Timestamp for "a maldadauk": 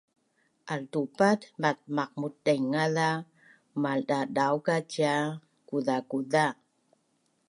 3.09-4.65